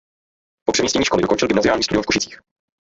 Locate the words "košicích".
2.05-2.39